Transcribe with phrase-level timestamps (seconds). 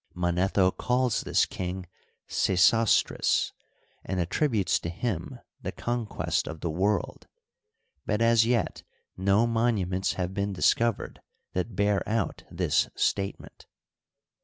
[0.15, 1.85] Manetho calls this king
[2.27, 3.51] Sesostris,
[4.03, 7.27] and attributes to him the conquest of the world;
[8.07, 8.81] but as yet
[9.15, 11.21] no monuments have been discovered
[11.53, 13.67] that bear out this statement.